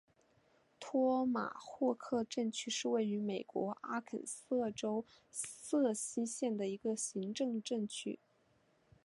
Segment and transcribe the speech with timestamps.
[0.79, 8.17] 托马霍克镇区是位于美国阿肯色州瑟西县的一个行政镇区。